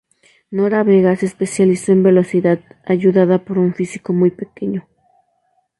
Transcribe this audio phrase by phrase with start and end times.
[0.49, 4.87] Nora Vega se especializó en velocidad, ayudada por un físico muy pequeño.